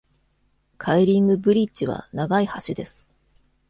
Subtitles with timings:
[0.79, 3.11] カイリング・ブリッジは長いは橋です。